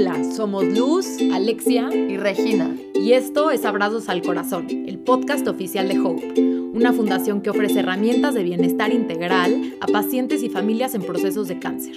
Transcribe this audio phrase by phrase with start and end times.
[0.00, 2.72] Hola, somos Luz, Alexia y Regina.
[2.94, 6.40] Y esto es Abrazos al Corazón, el podcast oficial de Hope,
[6.72, 11.58] una fundación que ofrece herramientas de bienestar integral a pacientes y familias en procesos de
[11.58, 11.96] cáncer.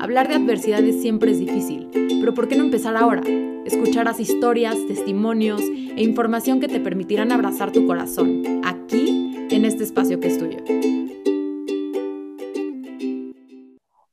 [0.00, 1.88] Hablar de adversidades siempre es difícil,
[2.18, 3.22] pero ¿por qué no empezar ahora?
[3.64, 10.18] Escucharás historias, testimonios e información que te permitirán abrazar tu corazón, aquí, en este espacio
[10.18, 10.95] que es tuyo.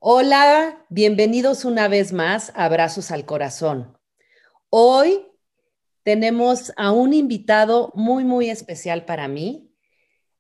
[0.06, 3.98] Hola, bienvenidos una vez más a Abrazos al Corazón.
[4.70, 5.26] Hoy
[6.04, 9.72] tenemos a un invitado muy, muy especial para mí,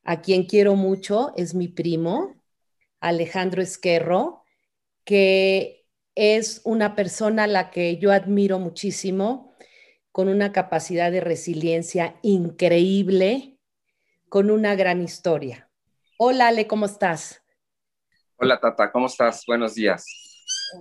[0.04, 2.36] a quien quiero mucho, es mi primo,
[3.00, 4.44] Alejandro Esquerro,
[5.06, 9.56] que es una persona a la que yo admiro muchísimo,
[10.12, 13.60] con una capacidad de resiliencia increíble,
[14.28, 15.70] con una gran historia.
[16.18, 17.43] Hola, Ale, ¿cómo estás?
[18.44, 19.46] Hola Tata, ¿cómo estás?
[19.48, 20.06] Buenos días.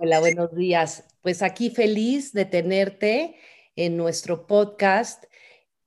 [0.01, 1.05] Hola, buenos días.
[1.21, 3.39] Pues aquí feliz de tenerte
[3.77, 5.23] en nuestro podcast.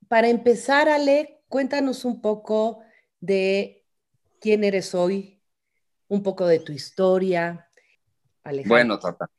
[0.08, 2.82] Para empezar, Ale, cuéntanos un poco
[3.20, 3.84] de
[4.40, 5.42] quién eres hoy,
[6.08, 7.68] un poco de tu historia.
[8.42, 8.74] Alejandro.
[8.74, 9.30] Bueno, Tata.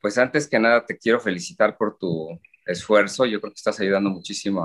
[0.00, 3.26] Pues antes que nada te quiero felicitar por tu esfuerzo.
[3.26, 4.60] Yo creo que estás ayudando muchísimo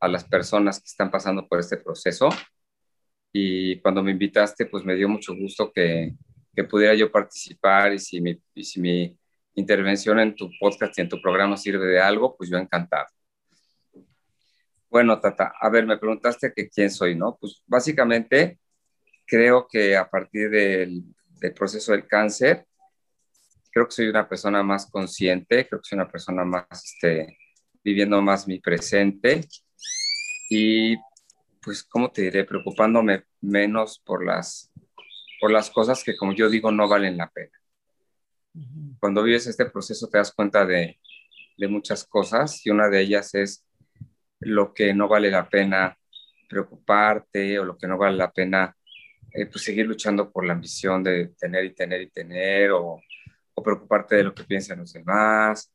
[0.00, 2.28] a, a las personas que están pasando por este proceso
[3.32, 6.14] y cuando me invitaste, pues me dio mucho gusto que,
[6.54, 9.18] que pudiera yo participar y si, mi, y si mi
[9.54, 13.06] intervención en tu podcast y en tu programa sirve de algo, pues yo encantado.
[14.88, 17.36] Bueno, Tata, a ver, me preguntaste que quién soy, ¿no?
[17.40, 18.58] Pues básicamente
[19.24, 21.04] creo que a partir del,
[21.40, 22.66] del proceso del cáncer,
[23.70, 27.38] creo que soy una persona más consciente, creo que soy una persona más, este,
[27.84, 29.42] viviendo más mi presente
[30.50, 30.96] y
[31.62, 32.44] pues, ¿cómo te diré?
[32.44, 34.72] Preocupándome menos por las,
[35.40, 37.58] por las cosas que, como yo digo, no valen la pena.
[38.98, 40.98] Cuando vives este proceso te das cuenta de,
[41.56, 43.64] de muchas cosas y una de ellas es
[44.40, 45.96] lo que no vale la pena
[46.48, 48.74] preocuparte o lo que no vale la pena
[49.32, 53.00] eh, pues seguir luchando por la ambición de tener y tener y tener o,
[53.54, 55.72] o, preocuparte de lo que piensan los demás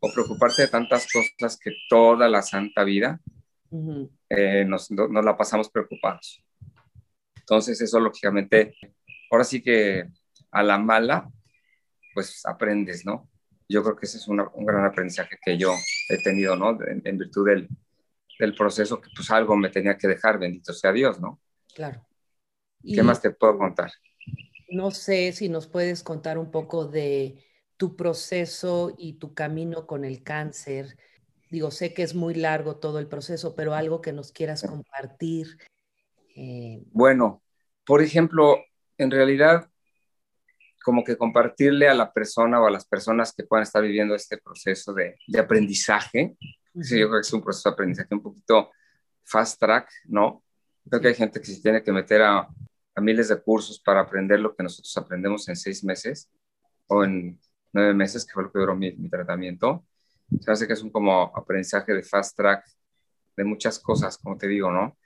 [0.00, 3.20] o preocuparte de tantas cosas que toda la santa vida
[4.28, 6.42] eh, nos, nos, la pasamos preocupados.
[7.36, 8.74] Entonces eso lógicamente,
[9.30, 10.06] ahora sí que
[10.50, 11.28] a la mala,
[12.14, 13.28] pues aprendes, ¿no?
[13.68, 15.74] Yo creo que ese es un gran aprendizaje que yo
[16.08, 16.78] he tenido, ¿no?
[16.82, 17.68] En, virtud del,
[18.38, 21.40] del, proceso, que pues algo me tenía que dejar, bendito sea Dios, ¿no?
[21.74, 22.06] Claro.
[22.82, 23.90] ¿Qué más te puedo contar?
[24.70, 27.44] No sé si nos puedes contar un poco de
[27.76, 30.96] tu proceso y tu camino con el cáncer,
[31.50, 35.58] Digo, sé que es muy largo todo el proceso, pero algo que nos quieras compartir.
[36.36, 37.42] Eh, bueno,
[37.86, 38.58] por ejemplo,
[38.98, 39.70] en realidad,
[40.84, 44.38] como que compartirle a la persona o a las personas que puedan estar viviendo este
[44.38, 46.36] proceso de, de aprendizaje,
[46.80, 48.70] sí, yo creo que es un proceso de aprendizaje un poquito
[49.24, 50.44] fast track, ¿no?
[50.88, 52.46] Creo que hay gente que se tiene que meter a,
[52.94, 56.30] a miles de cursos para aprender lo que nosotros aprendemos en seis meses
[56.86, 57.40] o en
[57.72, 59.87] nueve meses, que fue lo que duró mi, mi tratamiento
[60.40, 62.64] se hace que es un como aprendizaje de fast track
[63.36, 64.98] de muchas cosas, como te digo, ¿no?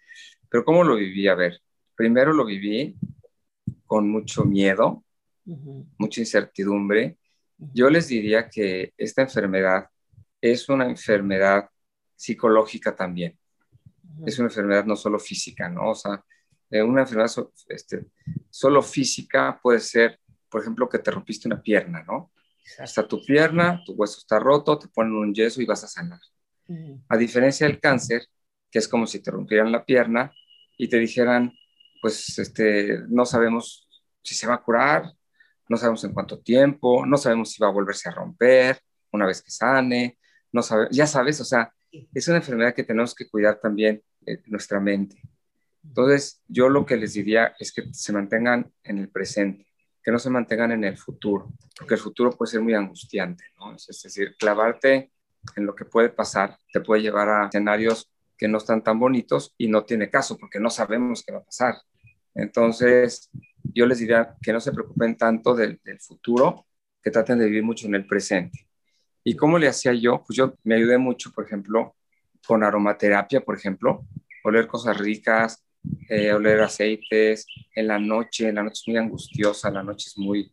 [0.48, 1.28] Pero ¿cómo lo viví?
[1.28, 1.60] A ver,
[1.94, 2.96] primero lo viví
[3.86, 5.04] con mucho miedo,
[5.98, 7.18] mucha incertidumbre.
[7.58, 9.86] Yo les diría que esta enfermedad
[10.40, 11.68] es una enfermedad
[12.16, 13.38] psicológica también.
[14.26, 15.90] Es una enfermedad no solo física, ¿no?
[15.90, 16.24] O sea,
[16.70, 17.30] eh, una enfermedad
[17.68, 18.06] este,
[18.50, 22.32] solo física puede ser, por ejemplo, que te rompiste una pierna, ¿no?
[22.78, 26.20] Está tu pierna, tu hueso está roto, te ponen un yeso y vas a sanar.
[27.08, 28.22] A diferencia del cáncer,
[28.70, 30.32] que es como si te rompieran la pierna
[30.78, 31.52] y te dijeran,
[32.00, 33.88] pues este, no sabemos
[34.22, 35.12] si se va a curar,
[35.68, 38.80] no sabemos en cuánto tiempo, no sabemos si va a volverse a romper
[39.12, 40.18] una vez que sane,
[40.50, 44.42] no sabe, ya sabes, o sea, es una enfermedad que tenemos que cuidar también en
[44.46, 45.20] nuestra mente.
[45.84, 49.71] Entonces, yo lo que les diría es que se mantengan en el presente
[50.02, 53.74] que no se mantengan en el futuro, porque el futuro puede ser muy angustiante, ¿no?
[53.74, 55.12] Es decir, clavarte
[55.56, 59.54] en lo que puede pasar te puede llevar a escenarios que no están tan bonitos
[59.56, 61.76] y no tiene caso, porque no sabemos qué va a pasar.
[62.34, 63.30] Entonces,
[63.62, 66.66] yo les diría que no se preocupen tanto del, futuro,
[67.00, 68.66] que traten de vivir mucho en el presente.
[69.24, 70.24] ¿Y cómo le hacía yo?
[70.26, 71.94] Pues yo me ayudé mucho, por ejemplo,
[72.44, 74.04] con aromaterapia, por ejemplo,
[74.42, 75.64] oler cosas ricas,
[76.08, 80.50] eh, oler aceites, en la noche, la noche es muy angustiosa, la noche es muy,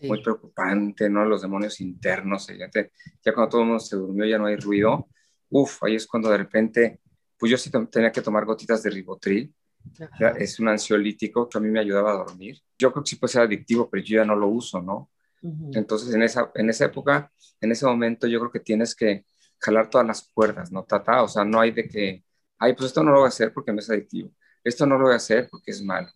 [0.00, 1.24] muy preocupante, ¿no?
[1.24, 5.08] Los demonios internos, ya, ya, cuando todo el mundo se durmió ya no hay ruido,
[5.50, 7.00] uf, ahí es cuando de repente,
[7.38, 9.54] pues yo sí tenía que tomar gotitas de ribotril,
[10.38, 12.60] es un ansiolítico que a mí me ayudaba a dormir.
[12.78, 15.10] Yo creo que sí puede ser adictivo, pero yo ya no lo uso, ¿no?
[15.72, 17.30] Entonces, en esa, en esa época,
[17.60, 19.24] en ese momento, yo creo que tienes que
[19.60, 20.84] jalar todas las cuerdas, ¿no?
[20.84, 22.24] Tata, o sea, no hay de que,
[22.58, 24.30] ay, pues esto no lo voy a hacer porque me es adictivo,
[24.68, 26.08] esto no lo voy a hacer porque es malo.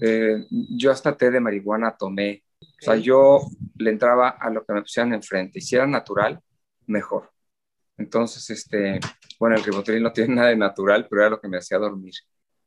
[0.00, 3.40] Eh, yo hasta té de marihuana tomé, o sea, yo
[3.76, 6.40] le entraba a lo que me pusieran enfrente, y si era natural,
[6.86, 7.30] mejor.
[7.96, 9.00] Entonces, este,
[9.38, 12.14] bueno, el ribotril no tiene nada de natural, pero era lo que me hacía dormir.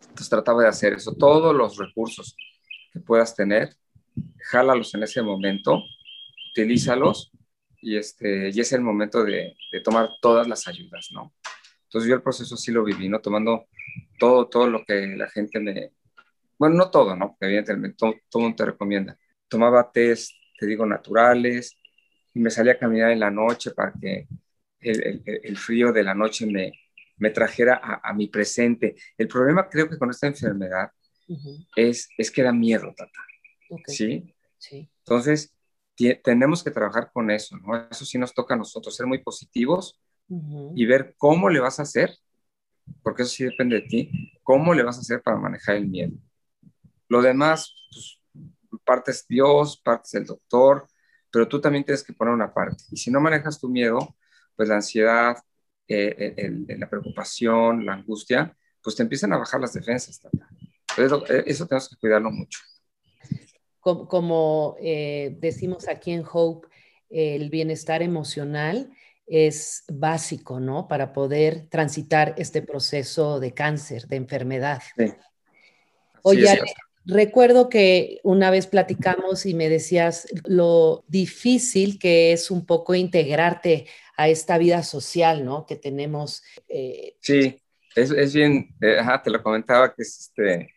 [0.01, 1.13] Entonces trataba de hacer eso.
[1.13, 2.35] Todos los recursos
[2.91, 3.75] que puedas tener,
[4.49, 5.81] jálalos en ese momento,
[6.51, 7.31] utilízalos
[7.81, 11.33] y, este, y es el momento de, tomar todas las ayudas, ¿no?
[11.91, 13.19] Entonces yo el proceso sí lo viví, ¿no?
[13.19, 13.67] Tomando
[14.17, 15.91] todo, todo lo que la gente me...
[16.57, 17.31] Bueno, no todo, ¿no?
[17.31, 19.19] Porque evidentemente todo, todo mundo te recomienda.
[19.49, 21.77] Tomaba test, te digo, naturales,
[22.33, 24.25] y me salía a caminar en la noche para que
[24.79, 26.71] el, el, frío de la noche me,
[27.17, 28.95] me trajera a, mi presente.
[29.17, 30.91] El problema creo que con esta enfermedad
[31.75, 33.19] es, es que da miedo, Tata.
[33.87, 34.33] ¿Sí?
[34.57, 34.89] ¿Sí?
[34.99, 35.53] Entonces,
[36.23, 37.89] tenemos que trabajar con eso, ¿no?
[37.91, 39.99] Eso sí nos toca a nosotros, ser muy positivos
[40.75, 42.11] y ver cómo le vas a hacer,
[43.03, 46.13] porque eso sí depende de ti, cómo le vas a hacer para manejar el miedo.
[47.07, 48.21] Lo demás, pues,
[48.85, 50.87] parte es Dios, parte es el doctor,
[51.31, 52.83] pero tú también tienes que poner una parte.
[52.91, 54.15] Y si no manejas tu miedo,
[54.55, 55.37] pues la ansiedad,
[55.87, 60.21] eh, la preocupación, la angustia, pues te empiezan a bajar las defensas.
[60.97, 62.59] Eso, eh, eso tenemos que cuidarlo mucho.
[63.79, 66.67] Como, eh, decimos aquí en Hope,
[67.09, 68.91] el bienestar emocional
[69.31, 70.87] es básico, ¿no?
[70.89, 74.83] Para poder transitar este proceso de cáncer, de enfermedad.
[74.97, 75.13] Sí.
[76.21, 76.59] Oye,
[77.05, 83.87] recuerdo que una vez platicamos y me decías lo difícil que es un poco integrarte
[84.17, 85.65] a esta vida social, ¿no?
[85.65, 86.43] Que tenemos.
[86.67, 87.57] Eh, sí,
[87.95, 90.75] es, es bien, eh, ajá, te lo comentaba que es, este,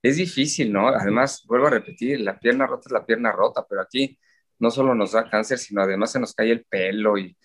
[0.00, 0.86] es difícil, ¿no?
[0.86, 4.16] Además, vuelvo a repetir, la pierna rota es la pierna rota, pero aquí
[4.60, 7.36] no solo nos da cáncer, sino además se nos cae el pelo y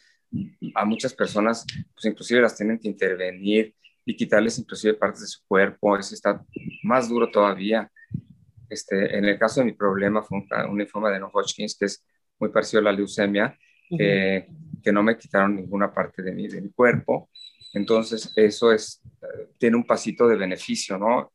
[0.75, 3.75] a muchas personas, pues inclusive las tienen que intervenir
[4.05, 6.43] y quitarles inclusive partes de su cuerpo, eso está
[6.83, 7.89] más duro todavía.
[8.69, 11.85] Este, en el caso de mi problema fue un, un linfoma de no Hodgkins, que
[11.85, 12.03] es
[12.39, 13.57] muy parecido a la leucemia,
[13.89, 17.29] que no me quitaron ninguna parte de mi, de mi cuerpo.
[17.73, 21.31] Entonces, eso es, eh, tiene un pasito de beneficio, ¿no?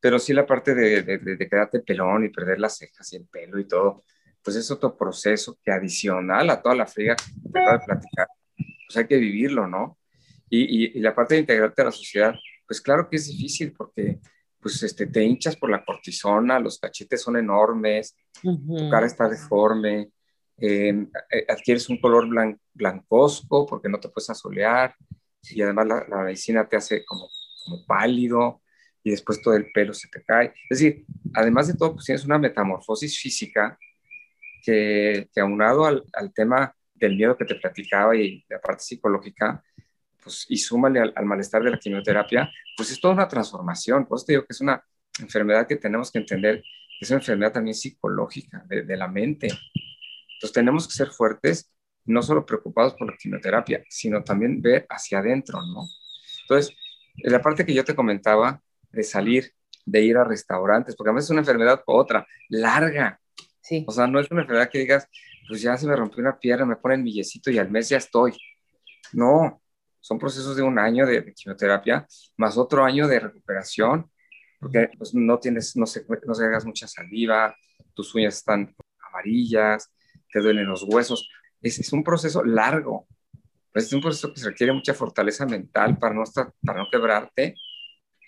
[0.00, 3.60] Pero sí la parte de, de, quedarte pelón y perder las cejas y el pelo
[3.60, 4.02] y todo,
[4.42, 8.28] pues es otro proceso que adicional a toda la friga que te acabo de platicar,
[8.56, 9.98] pues hay que vivirlo, ¿no?
[10.48, 12.34] Y, y, la parte de integrarte a la sociedad,
[12.66, 14.20] pues claro que es difícil porque
[14.62, 20.12] pues este, te hinchas por la cortisona, los cachetes son enormes, tu cara está deforme,
[20.58, 21.06] eh,
[21.48, 22.28] adquieres un color
[22.72, 24.94] blancosco porque no te puedes asolear
[25.42, 27.28] y además la, medicina te hace como,
[27.64, 28.62] como, pálido
[29.02, 30.54] y después todo el pelo se te cae.
[30.70, 31.04] Es decir,
[31.34, 33.76] además de todo, pues tienes una metamorfosis física
[34.62, 39.62] que, que aunado al, al, tema del miedo que te platicaba y la parte psicológica,
[40.22, 44.06] pues y súmale al, al, malestar de la quimioterapia, pues es toda una transformación.
[44.06, 44.82] Por eso te digo que es una
[45.20, 49.46] enfermedad que tenemos que entender, que es una enfermedad también psicológica, de, de la mente.
[49.46, 51.72] Entonces tenemos que ser fuertes,
[52.04, 55.86] no solo preocupados por la quimioterapia, sino también ver hacia adentro, ¿no?
[56.42, 56.76] Entonces,
[57.16, 58.60] la parte que yo te comentaba
[58.90, 59.52] de salir,
[59.84, 63.20] de ir a restaurantes, porque a veces es una enfermedad otra, larga.
[63.62, 63.84] Sí.
[63.86, 65.08] O sea, no es una enfermedad que digas,
[65.48, 67.96] pues ya se me rompió una pierna, me ponen mi yesito y al mes ya
[67.96, 68.32] estoy.
[69.12, 69.62] No,
[70.00, 74.10] son procesos de un año de, quimioterapia, más otro año de recuperación,
[74.58, 77.56] porque pues, no tienes, no se, no se hagas mucha saliva,
[77.94, 78.74] tus uñas están
[79.08, 79.92] amarillas,
[80.30, 81.28] te duelen los huesos.
[81.60, 83.06] Es, es un proceso largo.
[83.72, 86.88] Pues es un proceso que se requiere mucha fortaleza mental para no, estar, para no
[86.90, 87.54] quebrarte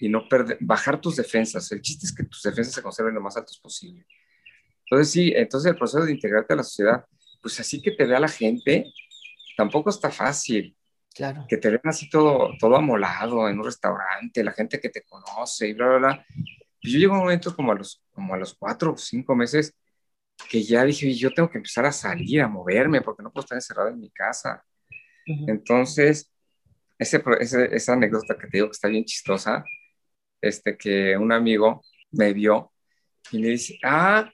[0.00, 1.70] y no perder, bajar tus defensas.
[1.73, 4.06] El chiste es que tus defensas se conserven lo más altos posible.
[4.84, 7.04] Entonces, sí, entonces el proceso de integrarte a la sociedad,
[7.40, 8.92] pues así que te vea la gente,
[9.56, 10.76] tampoco está fácil.
[11.14, 11.46] Claro.
[11.48, 15.68] Que te vean así todo, todo amolado en un restaurante, la gente que te conoce
[15.68, 16.26] y bla, bla, bla.
[16.82, 19.34] Pues yo llego a un momento como a los, como a los cuatro o cinco
[19.36, 19.74] meses
[20.50, 23.56] que ya dije, yo tengo que empezar a salir, a moverme, porque no puedo estar
[23.56, 24.64] encerrado en mi casa.
[25.26, 26.30] Entonces,
[26.98, 27.22] ese,
[27.72, 29.64] esa anécdota que te digo que está bien chistosa,
[30.40, 32.72] este, que un amigo me vio
[33.30, 34.30] y me dice, ah,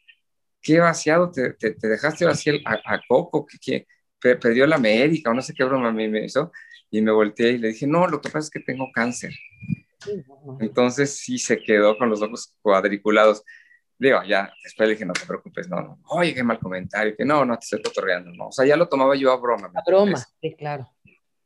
[0.63, 3.87] qué vaciado, te, te, dejaste vaciar a, a, Coco, que,
[4.21, 6.53] que perdió la médica o no sé qué broma me, me hizo.
[6.91, 9.33] Y me volteé y le dije, no, lo que pasa es que tengo cáncer.
[10.61, 13.45] Entonces sí se quedó con los ojos cuadriculados
[14.01, 17.25] digo, ya, después le dije, no te preocupes, no, no, oye, qué mal comentario, que
[17.25, 19.71] no, no, te estoy cotorreando, no, o sea, ya lo tomaba yo a broma.
[19.75, 20.91] A broma, sí, claro.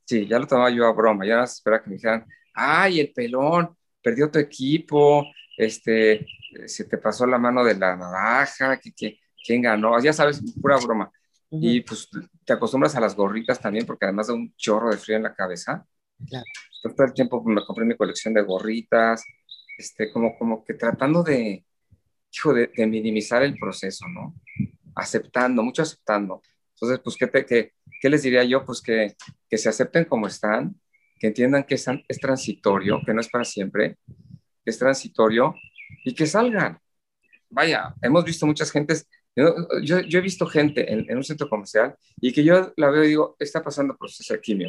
[0.05, 3.77] Sí, ya lo tomaba yo a broma, ya espera que me dijeran, ay, el pelón,
[4.01, 6.27] perdió tu equipo, este,
[6.67, 10.79] se te pasó la mano de la navaja, que, que, quién ganó, ya sabes, pura
[10.79, 11.11] broma.
[11.51, 12.09] Y pues
[12.45, 15.35] te acostumbras a las gorritas también, porque además de un chorro de frío en la
[15.35, 15.87] cabeza.
[16.29, 16.45] Claro.
[16.97, 19.25] todo el tiempo me compré mi colección de gorritas,
[19.79, 21.65] este, como, como que tratando de,
[22.33, 24.35] hijo, de, minimizar el proceso, ¿no?
[24.97, 26.43] Aceptando, mucho aceptando.
[26.75, 28.65] Entonces, pues, ¿qué, te, qué, qué les diría yo?
[28.65, 29.15] Pues que,
[29.49, 30.75] que se acepten como están,
[31.19, 33.99] que entiendan que es, es transitorio, que no es para siempre,
[34.71, 35.55] es transitorio
[36.05, 36.79] y que salgan.
[37.51, 41.97] Vaya, hemos visto muchas gentes, yo, yo, he visto gente en, en, un centro comercial
[42.21, 44.69] y que yo la veo y digo, está pasando proceso de quimio.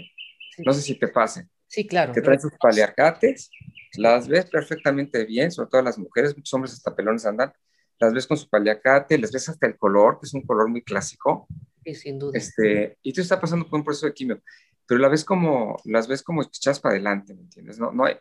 [0.65, 1.49] No sé si te pase.
[1.67, 2.13] Sí, claro.
[2.13, 3.49] Que traen sus paliacates,
[3.97, 7.51] las ves perfectamente bien, sobre todo las mujeres, muchos hombres hasta pelones andan,
[7.99, 10.83] las ves con su paliacate, les ves hasta el color, que es un color muy
[10.83, 11.47] clásico.
[11.83, 12.37] Sí, sin duda.
[12.37, 14.41] Este, y tú estás pasando por un proceso de quimio,
[14.87, 17.79] pero la ves como, las ves como echadas para adelante, ¿me entiendes?
[17.79, 18.15] No, no hay,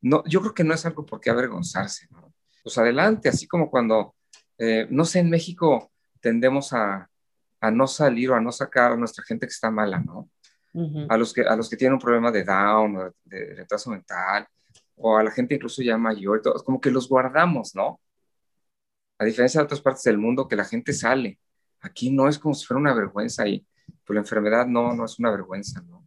[0.00, 2.32] no, yo creo que no es algo por qué avergonzarse, ¿no?
[2.62, 4.14] Pues adelante, así como cuando,
[4.58, 5.90] eh, no sé, en México
[6.20, 7.08] tendemos a,
[7.60, 10.30] a no salir o a no sacar a nuestra gente que está mala, ¿no?
[11.08, 14.46] a, los que, a los que tienen un problema de Down o de, retraso mental,
[14.96, 18.00] o a la gente incluso ya mayor, todo, como que los guardamos, ¿no?
[19.18, 21.40] A diferencia de otras partes del mundo, que la gente sale.
[21.80, 23.66] Aquí no es como si fuera una vergüenza y
[24.04, 26.06] pues la enfermedad no, no es una vergüenza, ¿no?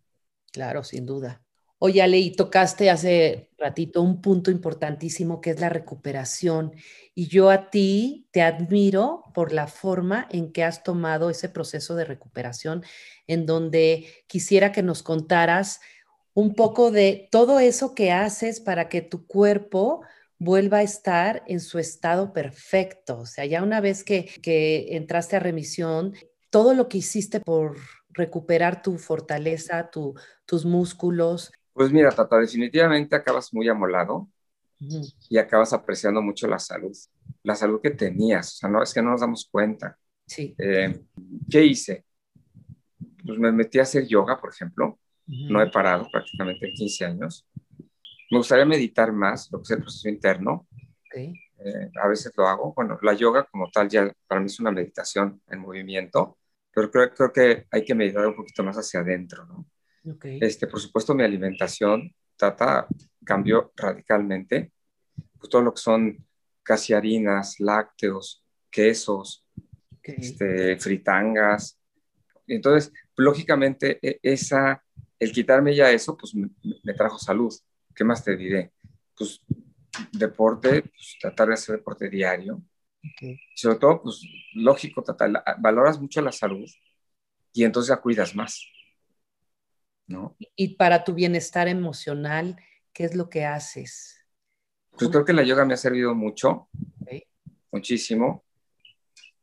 [0.52, 1.42] Claro, sin duda.
[1.84, 6.74] Oye, Ale, y tocaste hace ratito un punto importantísimo que es la recuperación.
[7.16, 11.96] Y yo a ti te admiro por la forma en que has tomado ese proceso
[11.96, 12.84] de recuperación,
[13.26, 15.80] en donde quisiera que nos contaras
[16.36, 20.04] un poco de todo eso que haces para que tu cuerpo
[20.38, 23.18] vuelva a estar en su estado perfecto.
[23.18, 26.14] O sea, ya una vez que, que entraste a remisión,
[26.52, 27.78] todo lo que hiciste por
[28.10, 30.14] recuperar tu fortaleza, tu,
[30.46, 34.30] tus músculos, pues mira, Tata, definitivamente acabas muy amolado
[35.30, 36.96] y acabas apreciando mucho la salud,
[37.44, 38.54] la salud que tenías.
[38.54, 39.98] O sea, no es que no nos damos cuenta.
[40.26, 40.56] Sí.
[40.58, 41.02] Eh,
[41.50, 42.06] ¿Qué hice?
[43.26, 45.00] Pues me metí a hacer yoga, por ejemplo.
[45.28, 47.48] No he parado prácticamente en 15 años.
[48.32, 50.68] Me gustaría meditar más, lo que es el proceso interno.
[51.16, 52.74] Eh, a veces lo hago.
[52.74, 56.38] Bueno, la yoga como tal ya para mí es una meditación en movimiento,
[56.74, 59.66] pero creo, creo que hay que meditar un poquito más hacia adentro, ¿no?
[60.24, 62.88] Este, por supuesto, mi alimentación, Tata,
[63.24, 64.72] cambió radicalmente.
[65.38, 66.26] Pues todo lo que son
[66.64, 69.46] casi harinas, lácteos, quesos,
[70.04, 71.80] este, fritangas.
[72.48, 74.84] Entonces, lógicamente, e, esa,
[75.20, 77.54] el quitarme ya eso, pues me, trajo salud.
[77.96, 78.72] ¿Qué más te diré?
[79.16, 79.42] Pues
[80.12, 82.62] deporte, pues, tratar de hacer deporte diario.
[83.56, 84.22] Sobre todo, pues
[84.54, 86.70] lógico, tata, valoras mucho la salud
[87.52, 88.64] y entonces ya cuidas más.
[90.56, 92.58] Y para tu bienestar emocional,
[92.94, 94.18] ¿qué es lo que haces?
[94.92, 96.70] Pues creo que la yoga me ha servido mucho,
[97.72, 98.44] muchísimo.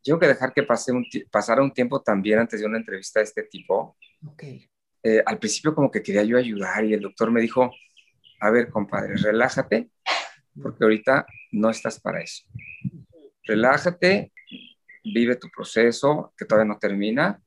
[0.03, 3.25] Tengo que dejar que pase un pasara un tiempo también antes de una entrevista de
[3.25, 3.97] este tipo.
[5.03, 7.71] Eh, al principio como que quería yo ayudar y el doctor me dijo,
[8.41, 9.91] a ver, compadre, relájate,
[10.61, 12.45] porque ahorita no estás para eso.
[13.45, 14.33] Relájate,
[15.05, 17.43] vive tu proceso, que todavía no termina.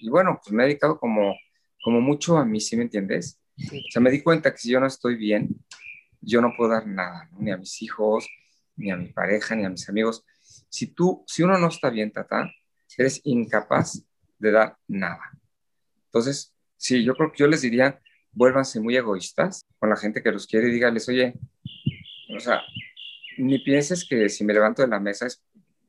[0.00, 1.34] Y bueno, pues me he dedicado como
[1.82, 3.38] como mucho a mí, ¿sí me entiendes?
[3.58, 5.48] O sea, me di cuenta que si yo no estoy bien,
[6.20, 8.26] yo no puedo dar nada, ni a mis hijos,
[8.76, 10.24] ni a mi pareja, ni a mis amigos.
[10.68, 12.50] Si tú, si uno no está bien, tata,
[12.96, 14.04] eres incapaz
[14.38, 15.32] de dar nada.
[16.06, 18.00] Entonces, sí, yo creo que yo les diría,
[18.32, 21.34] vuélvanse muy egoístas con la gente que los quiere y dígales, oye,
[22.34, 22.62] o sea,
[23.38, 25.42] ni pienses que si me levanto de la mesa es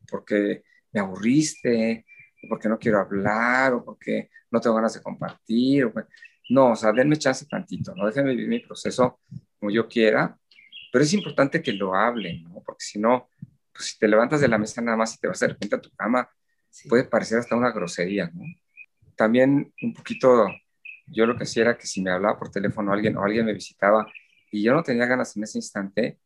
[0.10, 2.06] porque me aburriste,
[2.44, 5.92] o porque no quiero hablar, o porque no tengo ganas de compartir.
[6.50, 8.06] no, o sea, denme chance tantito, ¿no?
[8.06, 9.20] Déjenme vivir mi proceso
[9.60, 10.38] como yo quiera,
[10.92, 12.62] pero es importante que lo hablen, ¿no?
[12.66, 13.30] Porque si no,
[13.72, 15.82] pues si te levantas de la mesa nada más y te vas de repente a
[15.82, 16.30] tu cama,
[16.90, 18.44] puede parecer hasta una grosería, ¿no?
[19.16, 20.48] También un poquito,
[21.08, 23.54] yo lo que hacía era que si me hablaba por teléfono alguien o alguien me
[23.54, 24.06] visitaba
[24.52, 26.20] y yo no tenía ganas en ese instante,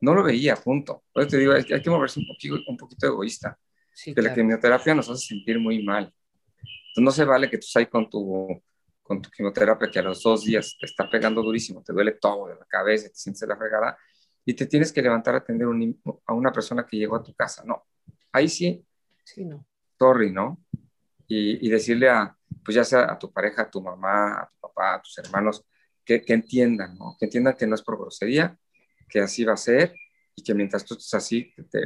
[0.00, 1.04] no lo veía, punto.
[1.08, 3.58] Entonces te digo, hay que moverse un poquito, un poquito egoísta
[4.02, 6.12] que la quimioterapia nos hace sentir muy mal.
[6.88, 8.62] Entonces no se vale que tú salgas con tu,
[9.02, 12.48] con tu quimioterapia que a los dos días te está pegando durísimo, te duele todo
[12.48, 13.96] de la cabeza, te sientes la fregada
[14.44, 15.66] y te tienes que levantar a atender
[16.26, 17.62] a una persona que llegó a tu casa.
[17.64, 17.84] No,
[18.32, 18.84] ahí sí.
[19.24, 19.66] Sí, no.
[19.98, 20.62] Sorry, ¿no?
[21.26, 24.60] Y, y, decirle a, pues ya sea a tu pareja, a tu mamá, a tu
[24.60, 25.64] papá, a tus hermanos,
[26.04, 27.16] que, que entiendan, ¿no?
[27.18, 28.58] Que entiendan que no es por grosería,
[29.08, 29.94] que así va a ser
[30.36, 31.80] y que mientras tú estés así, te,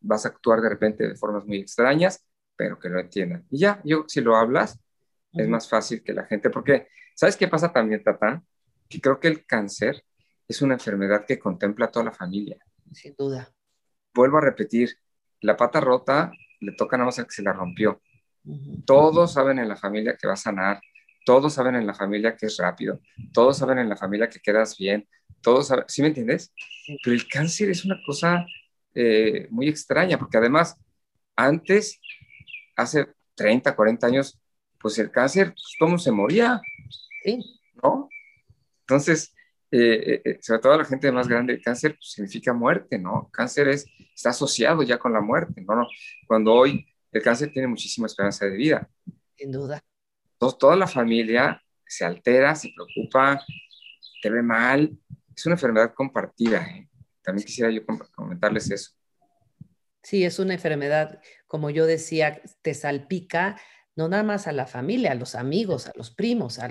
[0.00, 2.24] vas a actuar de repente de formas muy extrañas,
[2.56, 3.46] pero que lo entiendan.
[3.50, 4.78] Y ya, yo si lo hablas,
[5.32, 8.42] es más fácil que la gente, porque ¿sabes qué pasa también, Tata?
[8.88, 10.04] Que creo que el cáncer
[10.48, 12.56] es una enfermedad que contempla a toda la familia.
[12.92, 13.52] Sin duda.
[14.14, 14.96] Vuelvo a repetir,
[15.40, 18.00] la pata rota le toca nada más a que se la rompió.
[18.86, 20.80] Todos saben en la familia que va a sanar,
[21.26, 23.00] todos saben en la familia que es rápido,
[23.34, 25.06] todos saben en la familia que quedas bien,
[25.42, 26.54] todos saben, ¿sí me entiendes?
[27.04, 28.46] Pero el cáncer es una cosa
[28.94, 30.76] eh, muy extraña, porque además,
[31.36, 32.00] antes,
[32.76, 34.40] hace 30, 40 años,
[34.80, 36.60] pues el cáncer, pues, ¿cómo se moría?
[37.22, 37.60] Sí.
[37.82, 38.08] ¿No?
[38.80, 39.34] Entonces,
[39.70, 43.28] eh, eh, sobre todo la gente más grande, el cáncer pues, significa muerte, ¿no?
[43.32, 45.86] Cáncer es, está asociado ya con la muerte, ¿no?
[46.26, 48.88] Cuando hoy el cáncer tiene muchísima esperanza de vida.
[49.36, 49.82] Sin duda.
[50.32, 53.40] Entonces, toda la familia se altera, se preocupa,
[54.22, 54.98] te ve mal.
[55.34, 56.62] Es una enfermedad compartida.
[56.62, 56.87] ¿eh?
[57.28, 57.82] También quisiera yo
[58.14, 58.92] comentarles eso.
[60.02, 63.60] Sí, es una enfermedad, como yo decía, te salpica
[63.96, 66.70] no nada más a la familia, a los amigos, a los primos, a,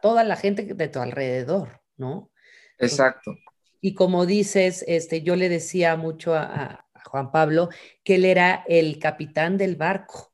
[0.00, 2.30] toda la gente de tu alrededor, ¿no?
[2.78, 3.36] Exacto.
[3.82, 7.68] Y como dices, este, yo le decía mucho a, Juan Pablo
[8.02, 10.27] que él era el capitán del barco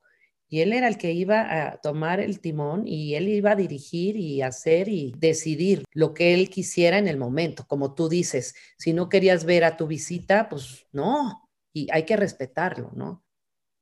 [0.55, 4.15] y él era el que iba a tomar el timón y él iba a dirigir
[4.15, 7.65] y hacer y decidir lo que él quisiera en el momento.
[7.67, 12.15] Como tú dices, si no querías ver a tu visita, pues no, y hay que
[12.15, 13.21] respetarlo, ¿no?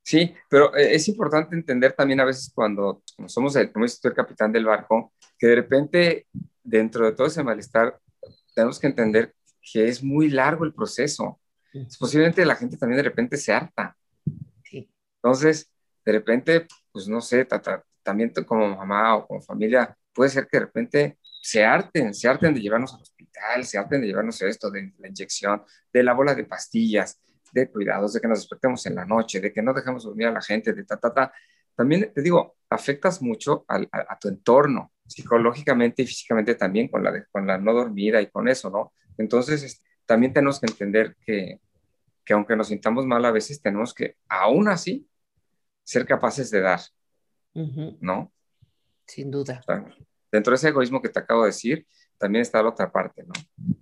[0.02, 4.50] Sí, pero eh, es importante entender también a veces cuando somos el, como el capitán
[4.50, 6.26] del barco, que de repente
[6.64, 8.00] dentro de todo ese malestar
[8.52, 11.38] tenemos que entender que es muy largo el proceso.
[12.00, 13.96] Posiblemente la gente también de repente se harta.
[14.64, 14.90] Sí.
[15.22, 15.70] Entonces,
[16.04, 17.46] de repente, pues no sé,
[18.02, 22.54] también como mamá o como familia, puede ser que de repente se harten, se harten
[22.54, 26.34] de llevarnos al hospital, se harten de llevarnos esto, de la inyección, de la bola
[26.34, 27.20] de pastillas,
[27.52, 30.32] de cuidados, de que nos despertemos en la noche, de que no dejemos dormir a
[30.32, 31.32] la gente, de ta, ta, ta.
[31.74, 37.46] También te digo, afectas mucho a, tu entorno, psicológicamente y físicamente también con la, con
[37.46, 38.92] la no dormida y con eso, ¿no?
[39.18, 41.60] Entonces, también tenemos que entender que,
[42.24, 45.06] que aunque nos sintamos mal a veces, tenemos que, aún así,
[45.84, 46.80] ser capaces de dar,
[48.00, 48.32] ¿no?
[49.06, 49.62] Sin duda.
[50.32, 51.86] dentro de ese egoísmo que te acabo de decir,
[52.18, 53.32] también está la otra parte, ¿no?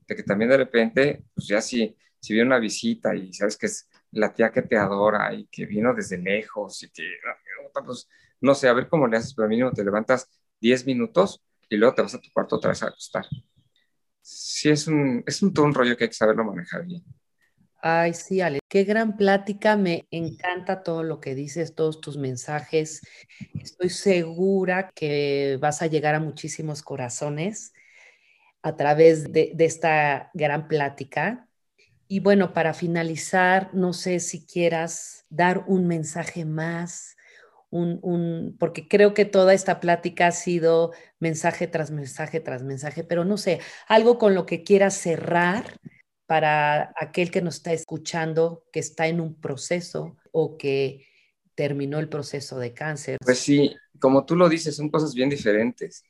[0.07, 3.67] De que también de repente, pues ya si si viene una visita y sabes que
[3.67, 7.03] es la tía que te adora y que vino desde lejos y que,
[7.85, 8.09] pues,
[8.41, 11.97] no sé, a ver cómo le haces, pero mínimo te levantas 10 minutos y luego
[11.97, 13.27] te vas a tu cuarto otra vez a acostar.
[14.21, 17.03] Sí, es un, es un todo un rollo que hay que saberlo manejar bien.
[17.85, 23.01] Ay, sí, Ale, qué gran plática, me encanta todo lo que dices, todos tus mensajes.
[23.55, 27.73] Estoy segura que vas a llegar a muchísimos corazones
[28.63, 31.49] a través de, de esta gran plática.
[32.07, 37.17] Y bueno, para finalizar, no sé si quieras dar un mensaje más,
[37.71, 43.25] un, porque creo que toda esta plática ha sido mensaje tras mensaje tras mensaje, pero
[43.25, 45.65] no sé, algo con lo que quieras cerrar
[46.33, 51.07] para aquel que nos está escuchando, que está en un proceso o que
[51.55, 53.19] terminó el proceso de cáncer.
[53.23, 56.03] Pues sí, como tú lo dices, son cosas bien diferentes.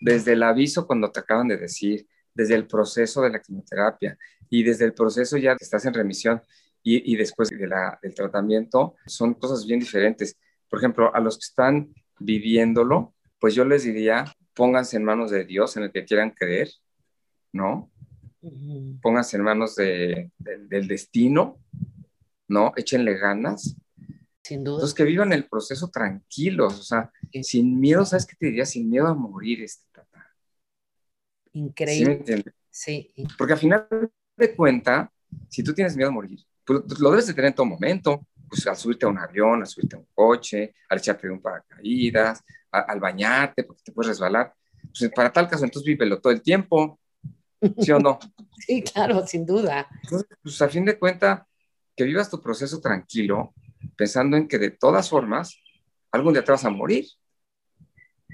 [0.00, 4.16] Desde el aviso cuando te acaban de decir, desde el proceso de la quimioterapia
[4.48, 6.40] y desde el proceso ya que estás en remisión
[6.82, 10.38] y, después de la, del tratamiento, son cosas bien diferentes.
[10.70, 15.44] Por ejemplo, a los que están viviéndolo, pues yo les diría, pónganse en manos de
[15.44, 16.70] Dios en el que quieran creer,
[17.52, 17.90] ¿no?
[19.02, 21.58] Pónganse en manos de, del destino,
[22.48, 22.72] ¿no?
[22.76, 23.76] Échenle ganas.
[24.42, 24.76] Sin duda.
[24.76, 27.10] Entonces, que vivan el proceso tranquilos, o sea,
[27.42, 28.64] sin miedo, ¿sabes qué te diría?
[28.64, 29.86] Sin miedo a morir, este,
[31.56, 32.44] Increíble.
[32.70, 33.88] Sí, Porque al final
[34.36, 35.10] de cuenta,
[35.48, 38.66] si tú tienes miedo a morir, pues lo debes de tener en todo momento, pues
[38.66, 42.44] al subirte a un avión, al subirte a un coche, al echarte de un paracaídas,
[42.70, 44.52] al bañarte, porque te puedes resbalar.
[44.82, 47.00] Pues para tal caso, entonces vívelo todo el tiempo,
[47.78, 48.18] ¿sí o no?
[48.66, 49.86] Sí, claro, sin duda.
[50.02, 51.46] Entonces, pues a fin de cuenta,
[51.94, 53.54] que vivas tu proceso tranquilo,
[53.96, 55.62] pensando en que de todas formas,
[56.10, 57.06] algún día te vas a morir.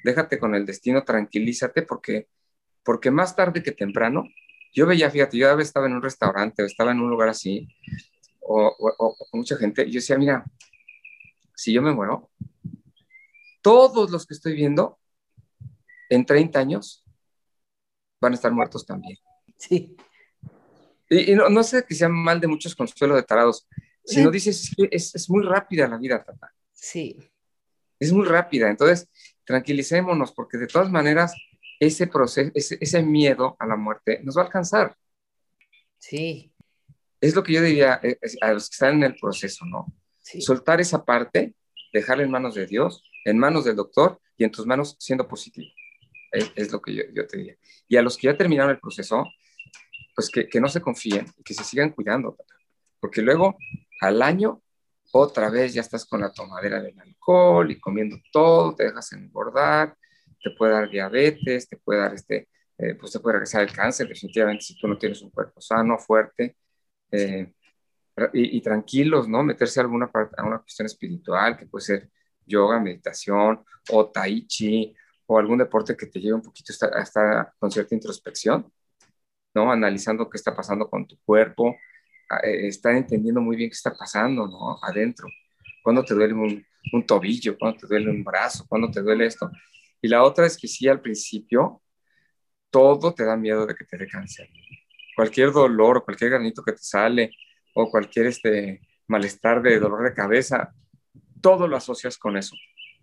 [0.05, 2.29] Déjate con el destino, tranquilízate, porque
[2.85, 4.25] porque más tarde que temprano,
[4.75, 7.29] yo veía, fíjate, yo a veces estaba en un restaurante o estaba en un lugar
[7.29, 7.69] así,
[8.41, 8.75] o,
[9.31, 10.45] con mucha gente, y yo decía, mira,
[11.55, 12.31] si yo me muero,
[13.61, 14.99] todos los que estoy viendo
[16.09, 17.02] en 30 años
[18.23, 19.19] van a estar muertos también.
[19.59, 19.97] Sí.
[21.11, 23.69] Y, no, no, sé que sea mal de muchos consuelos de tarados,
[24.05, 26.55] sino dices, es, es muy rápida la vida, tata.
[26.73, 27.19] Sí.
[27.99, 29.09] Es muy rápida, entonces
[29.45, 31.35] tranquilicémonos, porque de todas maneras
[31.79, 34.97] ese proceso, ese, miedo a la muerte nos va a alcanzar.
[35.99, 36.53] Sí.
[37.21, 39.93] Es lo que yo diría eh, a los que están en el proceso, ¿no?
[40.21, 41.55] Soltar esa parte,
[41.93, 45.69] dejarla en manos de Dios, en manos del doctor y en tus manos siendo positivo.
[46.33, 47.57] Es, lo que yo, te diría.
[47.87, 49.25] Y a los que ya terminaron el proceso,
[50.15, 52.37] pues que, no se confíen y que se sigan cuidando,
[53.01, 53.57] porque luego
[54.01, 54.63] al año
[55.13, 59.97] otra vez ya estás con la tomadera del alcohol y comiendo todo, te dejas engordar,
[60.43, 64.09] te puede dar diabetes, te puede dar este, eh, pues te puede regresar el cáncer,
[64.09, 66.57] definitivamente si tú no tienes un cuerpo sano, fuerte,
[67.11, 67.53] eh,
[68.33, 69.43] y, tranquilos, ¿no?
[69.43, 72.11] Meterse a alguna, a una cuestión espiritual, que puede ser
[72.45, 74.95] yoga, meditación, o tai chi,
[75.27, 78.71] o algún deporte que te lleve un poquito a estar con cierta introspección,
[79.55, 79.71] ¿no?
[79.71, 81.77] Analizando qué está pasando con tu cuerpo,
[82.43, 84.79] eh, estar entendiendo muy bien qué está pasando, ¿no?
[84.83, 85.29] Adentro.
[85.83, 89.51] Cuando te duele un, un tobillo, cuando te duele un brazo, cuando te duele esto.
[90.01, 91.83] Y la otra es que sí, al principio,
[92.71, 94.49] todo te da miedo de que te dé cáncer.
[95.15, 97.33] Cualquier dolor, cualquier granito que te sale,
[97.75, 100.75] o cualquier este, malestar de dolor de cabeza,
[101.41, 102.57] todo lo asocias con eso.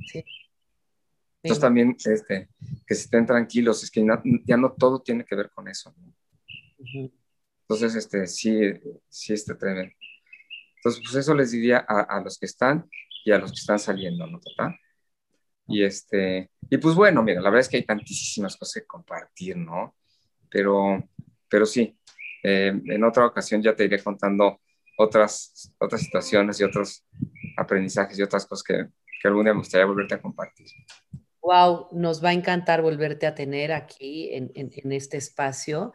[0.06, 0.24] Sí.
[1.42, 2.50] Entonces también este,
[2.86, 4.06] que se estén tranquilos, es que
[4.46, 5.94] ya no todo tiene que ver con eso.
[7.62, 8.60] Entonces, este, sí,
[9.08, 9.94] sí está tremendo.
[10.78, 12.90] Entonces, pues eso les diría a, a, los que están
[13.24, 14.40] y a los que están saliendo, ¿no?
[15.68, 19.56] Y este, y pues bueno, mira, la verdad es que hay tantísimas cosas que compartir,
[19.56, 19.96] ¿no?
[20.50, 21.08] Pero,
[21.48, 21.96] pero sí,
[22.44, 24.62] eh, en otra ocasión ya te iré contando
[24.98, 27.06] otras, otras situaciones y otros
[27.56, 28.88] aprendizajes y otras cosas que,
[29.22, 30.68] que algún día me gustaría volverte a compartir.
[31.50, 35.94] Wow, nos va a encantar volverte a tener aquí en, en, en este espacio.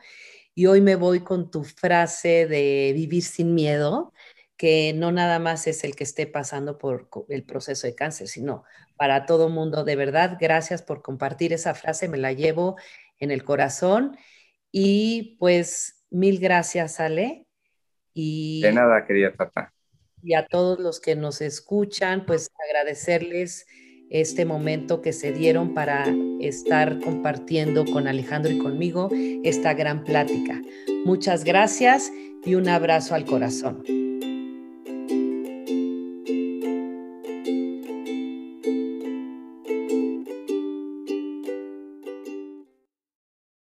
[0.53, 4.13] Y hoy me voy con tu frase de vivir sin miedo,
[4.57, 8.65] que no nada más es el que esté pasando por el proceso de cáncer, sino
[8.97, 9.85] para todo mundo.
[9.85, 12.77] De verdad, gracias por compartir esa frase, me la llevo
[13.21, 14.17] en el corazón.
[14.73, 17.45] Y pues Mil gracias, Ale.
[18.13, 19.75] Y, de nada, querida Tata.
[20.23, 23.67] Y a todos los que nos escuchan, pues agradecerles
[24.15, 26.05] este momento que se dieron para
[26.41, 29.11] estar compartiendo con Alejandro y conmigo
[29.43, 30.63] esta gran plática.
[31.05, 32.13] Muchas gracias
[32.45, 33.83] y un abrazo al corazón.